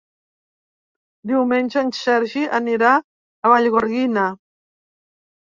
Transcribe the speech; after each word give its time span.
Diumenge 1.31 1.79
en 1.87 1.91
Sergi 1.99 2.47
anirà 2.61 2.95
a 2.97 3.53
Vallgorguina. 3.55 4.27